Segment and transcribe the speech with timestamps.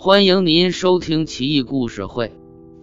[0.00, 2.28] 欢迎您收听《奇异故事会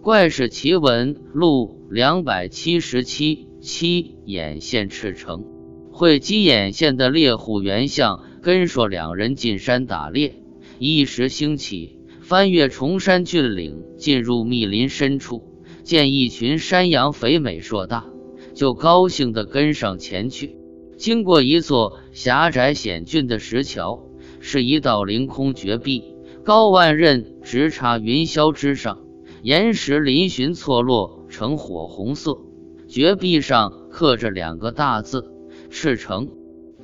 [0.00, 5.44] 怪事奇闻录》两百七十七七眼线赤诚。
[5.90, 10.36] 会稽眼线的猎户袁相跟说两人进山打猎，
[10.78, 15.42] 一时兴起，翻越崇山峻岭，进入密林深处，
[15.82, 18.06] 见一群山羊肥美硕大，
[18.54, 20.56] 就高兴地跟上前去。
[20.96, 24.02] 经过一座狭窄险峻的石桥，
[24.40, 26.15] 是一道凌空绝壁。
[26.46, 29.00] 高万仞，直插云霄之上，
[29.42, 32.38] 岩石嶙峋错落成火红色。
[32.86, 35.28] 绝壁上刻着两个大字
[35.70, 36.28] “赤诚”。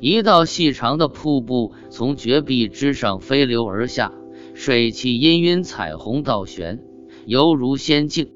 [0.03, 4.13] 一道细长的瀑布从绝壁之上飞流而下，
[4.53, 6.83] 水汽氤氲，彩虹倒悬，
[7.25, 8.33] 犹如仙境。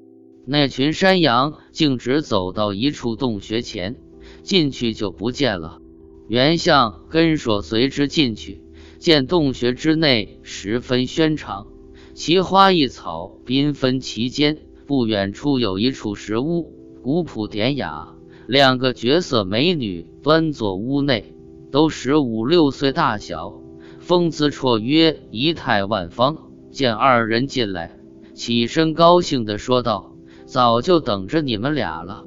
[0.46, 3.96] 那群山羊径直走到一处洞穴前，
[4.44, 5.80] 进去就不见了。
[6.28, 8.62] 袁相跟说随之进去。
[8.98, 11.66] 见洞穴之内十分轩敞，
[12.14, 14.58] 奇花异草缤纷其间。
[14.86, 18.14] 不远处有一处石屋，古朴典雅。
[18.46, 21.34] 两个绝色美女端坐屋内，
[21.72, 23.60] 都十五六岁大小，
[23.98, 26.38] 风姿绰约，仪态万方。
[26.70, 27.98] 见二人进来，
[28.32, 30.14] 起身高兴地说道
[30.46, 32.24] ：“早就等着你们俩了。”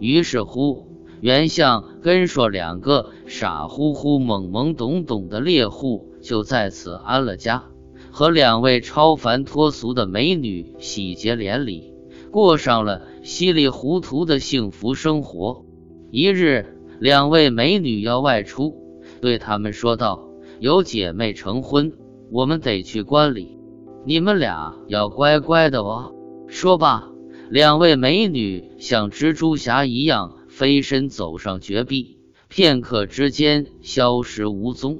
[0.00, 0.89] 于是乎。
[1.20, 7.64] 袁相跟说两个傻乎乎、懵懵懂懂的猎户就在此安了家，
[8.10, 11.92] 和两位超凡脱俗的美女喜结连理，
[12.30, 15.66] 过上了稀里糊涂的幸福生活。
[16.10, 18.74] 一日，两位美女要外出，
[19.20, 20.26] 对他们说道
[20.58, 21.92] ：“有姐妹成婚，
[22.32, 23.58] 我们得去观礼，
[24.06, 26.14] 你们俩要乖乖的哦。”
[26.48, 27.10] 说罢，
[27.50, 30.39] 两位美女像蜘蛛侠一样。
[30.50, 34.98] 飞身走上绝壁，片刻之间消失无踪。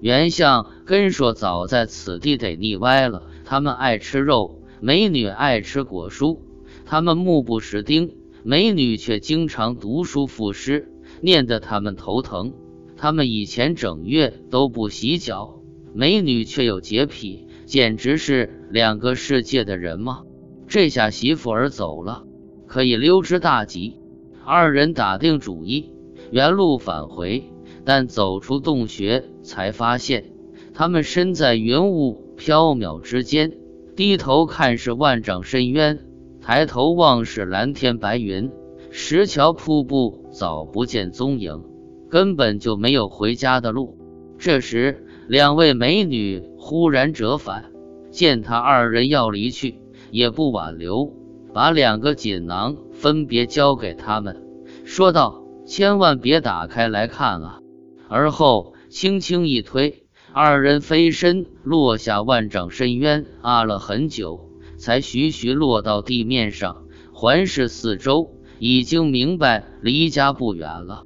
[0.00, 3.22] 袁相跟说：“早在此地得腻歪了。
[3.44, 6.38] 他们爱吃肉，美女爱吃果蔬。
[6.86, 10.90] 他们目不识丁，美女却经常读书赋诗，
[11.20, 12.54] 念得他们头疼。
[12.96, 15.60] 他们以前整月都不洗脚，
[15.94, 20.22] 美女却有洁癖，简直是两个世界的人吗？
[20.66, 22.24] 这下媳妇儿走了，
[22.66, 24.00] 可以溜之大吉。”
[24.48, 25.90] 二人打定主意，
[26.30, 27.50] 原路返回，
[27.84, 30.26] 但走出洞穴，才发现
[30.72, 33.58] 他们身在云雾飘渺之间，
[33.96, 35.98] 低头看是万丈深渊，
[36.40, 38.52] 抬头望是蓝天白云，
[38.88, 41.64] 石桥瀑布早不见踪影，
[42.08, 43.98] 根本就没有回家的路。
[44.38, 47.72] 这时，两位美女忽然折返，
[48.12, 49.80] 见他二人要离去，
[50.12, 51.12] 也不挽留，
[51.56, 52.76] 把两个锦囊。
[52.92, 54.42] 分别交给他们，
[54.84, 57.60] 说道：“千万别打开来看啊！”
[58.08, 66.84] 而后轻轻一推，二人飞身落下万丈深渊，啊了很久，才徐徐落到地面上。
[67.12, 71.04] 环视四周，已经明白离家不远了。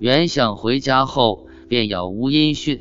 [0.00, 2.80] 袁相回家后便杳无音讯。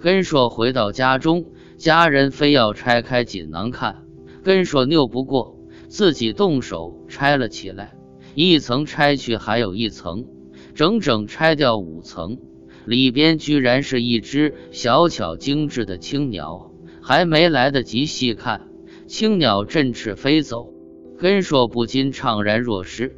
[0.00, 4.04] 根硕回到家中，家人非要拆开锦囊看，
[4.44, 5.56] 根硕拗不过，
[5.90, 7.94] 自己动手拆了起来。
[8.36, 10.24] 一层拆去，还有一层，
[10.72, 12.38] 整整拆掉五层。
[12.86, 16.70] 里边居然是一只小巧精致的青鸟，
[17.02, 18.68] 还没来得及细看，
[19.08, 20.72] 青鸟振翅飞走。
[21.18, 23.16] 根硕不禁怅然若失，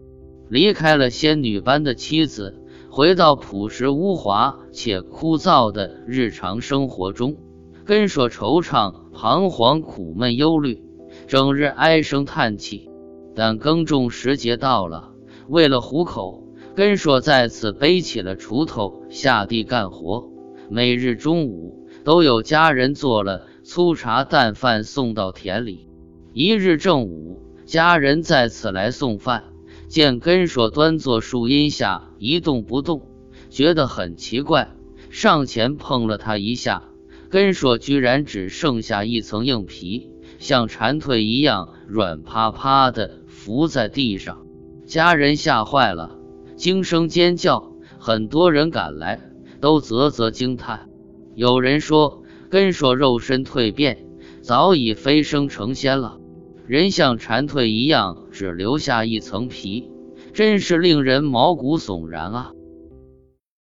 [0.48, 2.58] 离开了仙女般的妻子，
[2.90, 7.36] 回到朴实无华且枯燥的日常生活中。
[7.84, 10.82] 根硕惆怅、彷徨、苦闷、忧虑，
[11.26, 12.88] 整日唉声叹气。
[13.34, 15.12] 但耕种时节到了，
[15.48, 20.28] 为了糊口，根硕再次背起了锄头下地干活。
[20.68, 25.88] 每日中午都有家人做了粗茶淡饭送到田里。
[26.34, 29.44] 一日正午，家人再次来送饭，
[29.88, 33.02] 见根硕端坐树荫下一动不动，
[33.48, 34.74] 觉得很奇怪，
[35.08, 36.84] 上前碰了他一下，
[37.30, 40.10] 根硕居然只剩下一层硬皮，
[40.42, 43.22] 像蝉蜕一样软趴趴的。
[43.28, 44.44] 伏在地上，
[44.86, 46.18] 家人吓坏了，
[46.56, 47.72] 惊声尖叫。
[48.00, 49.20] 很多人赶来，
[49.60, 50.88] 都啧啧惊叹。
[51.36, 54.04] 有人说，根硕肉身蜕变，
[54.42, 56.18] 早已飞升成仙了。
[56.66, 59.88] 人像蝉蜕一样，只留下一层皮，
[60.32, 62.52] 真是令人毛骨悚然啊！